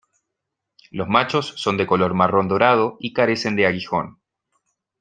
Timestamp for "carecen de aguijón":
3.13-4.17